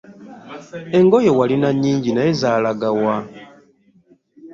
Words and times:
Engoye 0.97 1.29
walina 1.37 1.69
nnyingi 1.73 2.09
naye 2.13 2.31
zonna 2.33 2.39
zaalaga 2.41 2.89
wa? 3.01 3.15